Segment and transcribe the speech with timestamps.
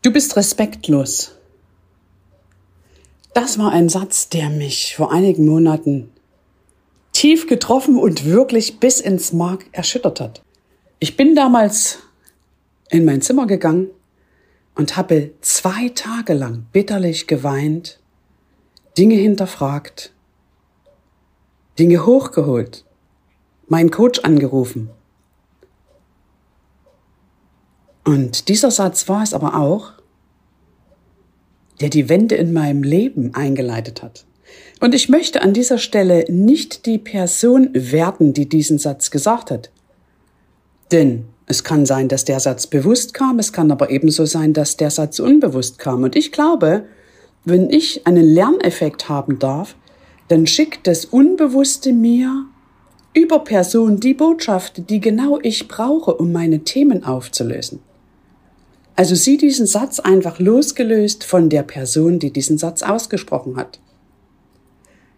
[0.00, 1.34] Du bist respektlos.
[3.34, 6.10] Das war ein Satz, der mich vor einigen Monaten
[7.12, 10.42] tief getroffen und wirklich bis ins Mark erschüttert hat.
[11.00, 11.98] Ich bin damals
[12.90, 13.88] in mein Zimmer gegangen
[14.76, 17.98] und habe zwei Tage lang bitterlich geweint,
[18.96, 20.12] Dinge hinterfragt,
[21.76, 22.84] Dinge hochgeholt,
[23.66, 24.90] meinen Coach angerufen.
[28.08, 29.92] Und dieser Satz war es aber auch,
[31.82, 34.24] der die Wende in meinem Leben eingeleitet hat.
[34.80, 39.70] Und ich möchte an dieser Stelle nicht die Person werten, die diesen Satz gesagt hat.
[40.90, 44.78] Denn es kann sein, dass der Satz bewusst kam, es kann aber ebenso sein, dass
[44.78, 46.02] der Satz unbewusst kam.
[46.02, 46.84] Und ich glaube,
[47.44, 49.76] wenn ich einen Lerneffekt haben darf,
[50.28, 52.46] dann schickt das Unbewusste mir
[53.12, 57.80] über Person die Botschaft, die genau ich brauche, um meine Themen aufzulösen.
[58.98, 63.78] Also sieh diesen Satz einfach losgelöst von der Person, die diesen Satz ausgesprochen hat.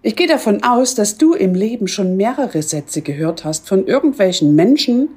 [0.02, 4.54] Ich gehe davon aus, dass du im Leben schon mehrere Sätze gehört hast von irgendwelchen
[4.54, 5.08] Menschen,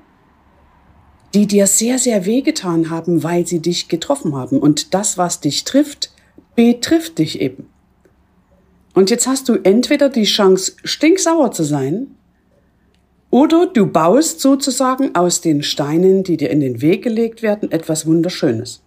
[1.34, 4.60] die dir sehr, sehr wehgetan haben, weil sie dich getroffen haben.
[4.60, 6.14] Und das, was dich trifft,
[6.56, 7.68] betrifft dich eben.
[8.94, 12.16] Und jetzt hast du entweder die Chance, stinksauer zu sein,
[13.34, 18.06] oder du baust sozusagen aus den Steinen, die dir in den Weg gelegt werden, etwas
[18.06, 18.84] Wunderschönes.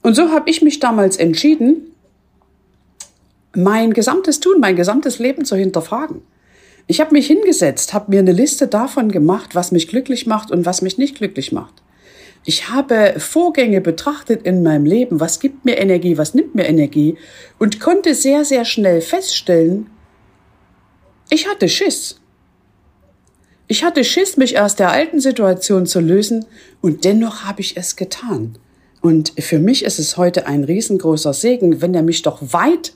[0.00, 1.92] Und so habe ich mich damals entschieden,
[3.54, 6.22] mein gesamtes Tun, mein gesamtes Leben zu hinterfragen.
[6.86, 10.64] Ich habe mich hingesetzt, habe mir eine Liste davon gemacht, was mich glücklich macht und
[10.64, 11.82] was mich nicht glücklich macht.
[12.46, 17.18] Ich habe Vorgänge betrachtet in meinem Leben, was gibt mir Energie, was nimmt mir Energie
[17.58, 19.90] und konnte sehr, sehr schnell feststellen,
[21.28, 22.18] ich hatte Schiss.
[23.66, 26.44] Ich hatte Schiss, mich aus der alten Situation zu lösen
[26.82, 28.56] und dennoch habe ich es getan.
[29.00, 32.94] Und für mich ist es heute ein riesengroßer Segen, wenn er mich doch weit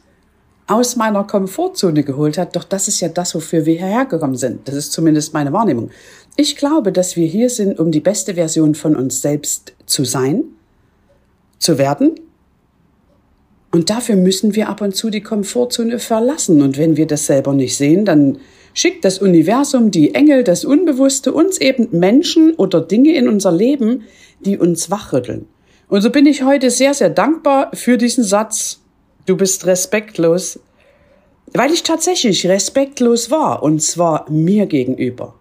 [0.66, 2.54] aus meiner Komfortzone geholt hat.
[2.54, 4.68] Doch das ist ja das, wofür wir hierher gekommen sind.
[4.68, 5.90] Das ist zumindest meine Wahrnehmung.
[6.36, 10.44] Ich glaube, dass wir hier sind, um die beste Version von uns selbst zu sein,
[11.58, 12.14] zu werden.
[13.70, 16.62] Und dafür müssen wir ab und zu die Komfortzone verlassen.
[16.62, 18.38] Und wenn wir das selber nicht sehen, dann
[18.78, 24.04] schickt das Universum, die Engel, das Unbewusste uns eben Menschen oder Dinge in unser Leben,
[24.38, 25.46] die uns wachrütteln.
[25.88, 28.80] Und so bin ich heute sehr, sehr dankbar für diesen Satz,
[29.26, 30.60] du bist respektlos,
[31.54, 35.34] weil ich tatsächlich respektlos war, und zwar mir gegenüber.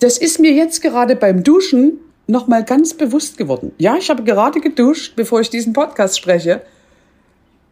[0.00, 3.72] Das ist mir jetzt gerade beim Duschen nochmal ganz bewusst geworden.
[3.78, 6.60] Ja, ich habe gerade geduscht, bevor ich diesen Podcast spreche.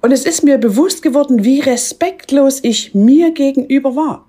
[0.00, 4.27] Und es ist mir bewusst geworden, wie respektlos ich mir gegenüber war.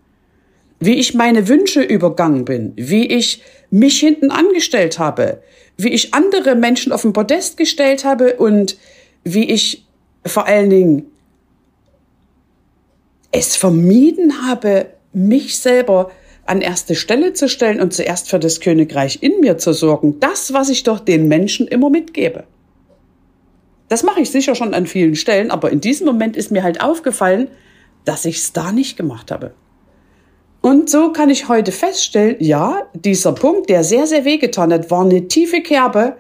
[0.79, 5.41] Wie ich meine Wünsche übergangen bin, wie ich mich hinten angestellt habe,
[5.77, 8.77] wie ich andere Menschen auf den Podest gestellt habe und
[9.23, 9.85] wie ich
[10.25, 11.05] vor allen Dingen
[13.31, 16.11] es vermieden habe, mich selber
[16.45, 20.19] an erste Stelle zu stellen und zuerst für das Königreich in mir zu sorgen.
[20.19, 22.45] Das, was ich doch den Menschen immer mitgebe.
[23.87, 26.81] Das mache ich sicher schon an vielen Stellen, aber in diesem Moment ist mir halt
[26.81, 27.47] aufgefallen,
[28.05, 29.53] dass ich es da nicht gemacht habe.
[30.69, 35.03] Und so kann ich heute feststellen, ja, dieser Punkt, der sehr, sehr wehgetan hat, war
[35.03, 36.17] eine tiefe Kerbe,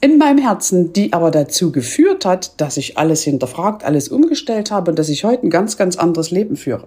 [0.00, 4.92] in meinem Herzen, die aber dazu geführt hat, dass ich alles hinterfragt, alles umgestellt habe
[4.92, 6.86] und dass ich heute ein ganz, ganz anderes Leben führe.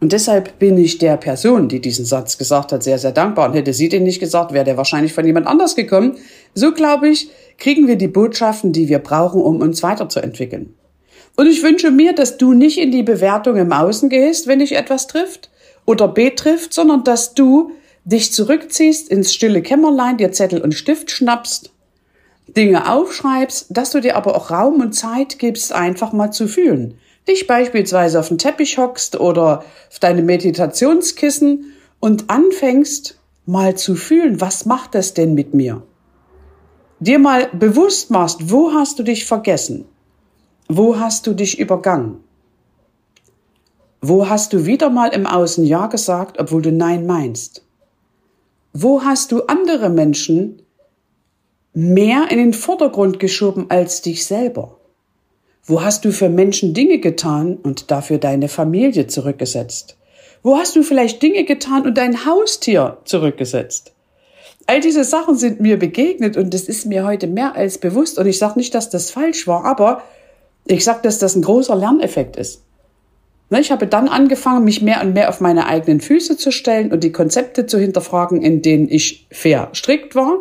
[0.00, 3.50] Und deshalb bin ich der Person, die diesen Satz gesagt hat, sehr, sehr dankbar.
[3.50, 6.16] Und hätte sie den nicht gesagt, wäre der wahrscheinlich von jemand anders gekommen.
[6.54, 7.28] So glaube ich,
[7.58, 10.74] kriegen wir die Botschaften, die wir brauchen, um uns weiterzuentwickeln.
[11.36, 14.76] Und ich wünsche mir, dass du nicht in die Bewertung im Außen gehst, wenn dich
[14.76, 15.50] etwas trifft
[15.86, 17.72] oder betrifft, sondern dass du
[18.04, 21.70] dich zurückziehst ins stille Kämmerlein, dir Zettel und Stift schnappst,
[22.56, 26.98] Dinge aufschreibst, dass du dir aber auch Raum und Zeit gibst, einfach mal zu fühlen.
[27.28, 34.40] Dich beispielsweise auf den Teppich hockst oder auf deine Meditationskissen und anfängst mal zu fühlen,
[34.40, 35.82] was macht das denn mit mir?
[36.98, 39.86] Dir mal bewusst machst, wo hast du dich vergessen?
[40.72, 42.22] Wo hast du dich übergangen?
[44.00, 47.64] Wo hast du wieder mal im Außen Ja gesagt, obwohl du Nein meinst?
[48.72, 50.62] Wo hast du andere Menschen
[51.74, 54.76] mehr in den Vordergrund geschoben als dich selber?
[55.64, 59.96] Wo hast du für Menschen Dinge getan und dafür deine Familie zurückgesetzt?
[60.44, 63.92] Wo hast du vielleicht Dinge getan und dein Haustier zurückgesetzt?
[64.68, 68.20] All diese Sachen sind mir begegnet und es ist mir heute mehr als bewusst.
[68.20, 70.04] Und ich sage nicht, dass das falsch war, aber
[70.66, 72.62] ich sage, dass das ein großer Lerneffekt ist.
[73.50, 76.92] Ne, ich habe dann angefangen, mich mehr und mehr auf meine eigenen Füße zu stellen
[76.92, 80.38] und die Konzepte zu hinterfragen, in denen ich verstrickt war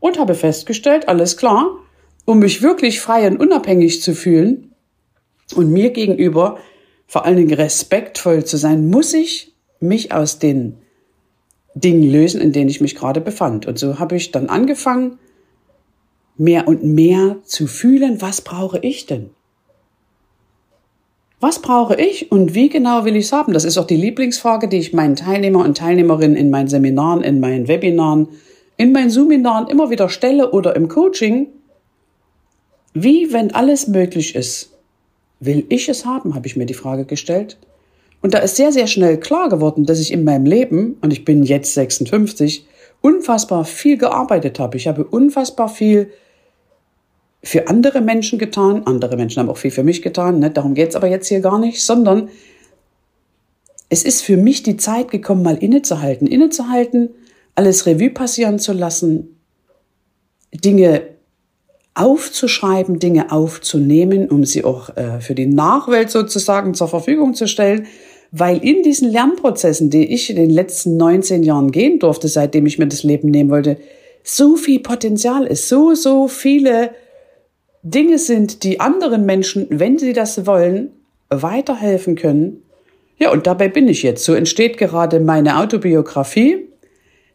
[0.00, 1.76] und habe festgestellt, alles klar,
[2.24, 4.72] um mich wirklich frei und unabhängig zu fühlen
[5.54, 6.58] und mir gegenüber
[7.06, 10.78] vor allen Dingen respektvoll zu sein, muss ich mich aus den
[11.74, 13.66] Dingen lösen, in denen ich mich gerade befand.
[13.66, 15.18] Und so habe ich dann angefangen,
[16.36, 19.30] mehr und mehr zu fühlen, was brauche ich denn?
[21.40, 23.54] Was brauche ich und wie genau will ich es haben?
[23.54, 27.40] Das ist auch die Lieblingsfrage, die ich meinen Teilnehmer und Teilnehmerinnen in meinen Seminaren, in
[27.40, 28.28] meinen Webinaren,
[28.76, 31.48] in meinen Seminaren immer wieder stelle oder im Coaching.
[32.92, 34.76] Wie, wenn alles möglich ist,
[35.40, 37.56] will ich es haben, habe ich mir die Frage gestellt.
[38.20, 41.24] Und da ist sehr, sehr schnell klar geworden, dass ich in meinem Leben, und ich
[41.24, 42.66] bin jetzt 56,
[43.00, 44.76] unfassbar viel gearbeitet habe.
[44.76, 46.10] Ich habe unfassbar viel
[47.42, 48.82] für andere Menschen getan.
[48.86, 50.40] Andere Menschen haben auch viel für mich getan.
[50.40, 50.50] Ne?
[50.50, 52.28] Darum geht's aber jetzt hier gar nicht, sondern
[53.88, 56.26] es ist für mich die Zeit gekommen, mal innezuhalten.
[56.26, 57.10] Innezuhalten,
[57.54, 59.36] alles Revue passieren zu lassen,
[60.52, 61.02] Dinge
[61.94, 67.86] aufzuschreiben, Dinge aufzunehmen, um sie auch äh, für die Nachwelt sozusagen zur Verfügung zu stellen.
[68.32, 72.78] Weil in diesen Lernprozessen, die ich in den letzten 19 Jahren gehen durfte, seitdem ich
[72.78, 73.76] mir das Leben nehmen wollte,
[74.22, 76.90] so viel Potenzial ist, so, so viele
[77.82, 80.90] Dinge sind, die anderen Menschen, wenn sie das wollen,
[81.30, 82.62] weiterhelfen können.
[83.18, 84.24] Ja, und dabei bin ich jetzt.
[84.24, 86.68] So entsteht gerade meine Autobiografie,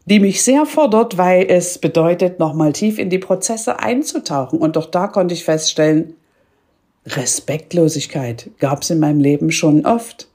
[0.05, 4.59] die mich sehr fordert, weil es bedeutet, nochmal tief in die Prozesse einzutauchen.
[4.59, 6.13] Und doch da konnte ich feststellen,
[7.07, 10.27] Respektlosigkeit gab es in meinem Leben schon oft.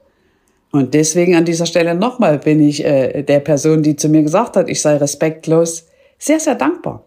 [0.71, 4.55] Und deswegen an dieser Stelle nochmal bin ich äh, der Person, die zu mir gesagt
[4.55, 5.87] hat, ich sei respektlos,
[6.17, 7.05] sehr, sehr dankbar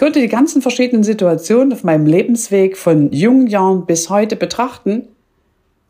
[0.00, 5.08] konnte die ganzen verschiedenen Situationen auf meinem Lebensweg von jungen Jahren bis heute betrachten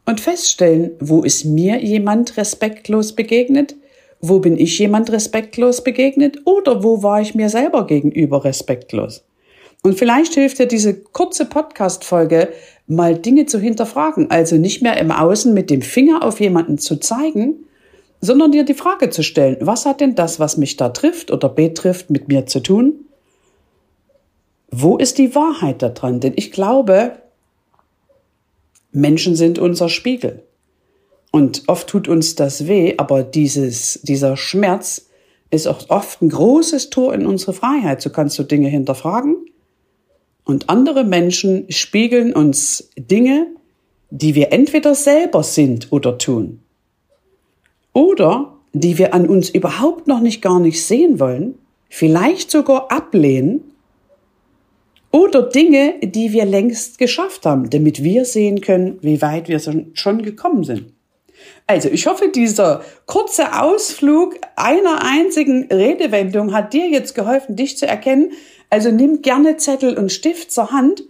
[0.05, 3.77] und feststellen, wo ist mir jemand respektlos begegnet,
[4.21, 9.23] wo bin ich jemand respektlos begegnet oder wo war ich mir selber gegenüber respektlos.
[9.85, 12.49] Und vielleicht hilft dir diese kurze Podcast-Folge,
[12.89, 16.97] mal Dinge zu hinterfragen, also nicht mehr im Außen mit dem Finger auf jemanden zu
[16.97, 17.65] zeigen,
[18.21, 21.49] sondern dir die Frage zu stellen, was hat denn das, was mich da trifft oder
[21.49, 23.05] betrifft, mit mir zu tun?
[24.71, 26.21] Wo ist die Wahrheit daran?
[26.21, 27.13] Denn ich glaube,
[28.93, 30.45] Menschen sind unser Spiegel.
[31.33, 35.07] Und oft tut uns das weh, aber dieses, dieser Schmerz
[35.51, 38.01] ist auch oft ein großes Tor in unsere Freiheit.
[38.03, 39.37] So kannst du Dinge hinterfragen.
[40.45, 43.47] Und andere Menschen spiegeln uns Dinge,
[44.11, 46.61] die wir entweder selber sind oder tun.
[47.93, 51.55] Oder die wir an uns überhaupt noch nicht gar nicht sehen wollen,
[51.89, 53.70] vielleicht sogar ablehnen
[55.13, 59.61] oder Dinge, die wir längst geschafft haben, damit wir sehen können, wie weit wir
[59.95, 60.93] schon gekommen sind.
[61.67, 67.87] Also, ich hoffe, dieser kurze Ausflug einer einzigen Redewendung hat dir jetzt geholfen, dich zu
[67.87, 68.33] erkennen.
[68.69, 71.03] Also nimm gerne Zettel und Stift zur Hand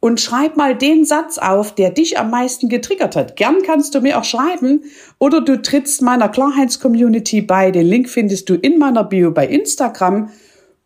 [0.00, 3.36] und schreib mal den Satz auf, der dich am meisten getriggert hat.
[3.36, 4.84] Gern kannst du mir auch schreiben
[5.18, 7.72] oder du trittst meiner Klarheitscommunity bei.
[7.72, 10.30] Den Link findest du in meiner Bio bei Instagram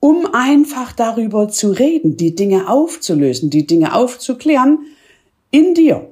[0.04, 4.80] um einfach darüber zu reden, die Dinge aufzulösen, die Dinge aufzuklären
[5.52, 6.08] in dir.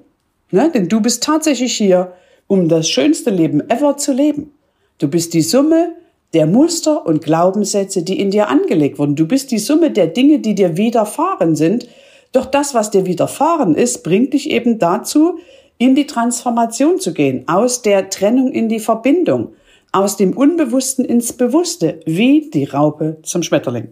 [0.53, 0.71] Ne?
[0.73, 2.13] Denn du bist tatsächlich hier,
[2.47, 4.53] um das schönste Leben ever zu leben.
[4.99, 5.97] Du bist die Summe
[6.35, 9.17] der Muster und Glaubenssätze, die in dir angelegt wurden.
[9.17, 11.89] Du bist die Summe der Dinge, die dir widerfahren sind.
[12.31, 15.41] Doch das, was dir widerfahren ist, bringt dich eben dazu,
[15.79, 19.49] in die Transformation zu gehen, aus der Trennung in die Verbindung
[19.93, 23.89] aus dem Unbewussten ins Bewusste, wie die Raupe zum Schmetterling.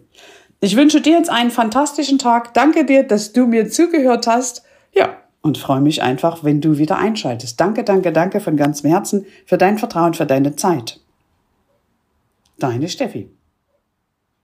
[0.61, 2.53] Ich wünsche dir jetzt einen fantastischen Tag.
[2.53, 4.63] Danke dir, dass du mir zugehört hast.
[4.93, 7.59] Ja, und freue mich einfach, wenn du wieder einschaltest.
[7.59, 10.99] Danke, danke, danke von ganzem Herzen für dein Vertrauen, für deine Zeit.
[12.57, 13.29] Deine Steffi.